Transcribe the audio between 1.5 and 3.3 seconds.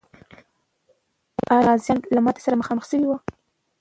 آیا غازیان له ماتي سره مخامخ سوي و؟